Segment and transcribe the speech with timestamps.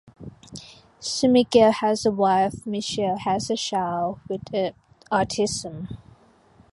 [0.99, 4.43] Smigel has a wife, Michelle, and a child with
[5.11, 5.95] autism.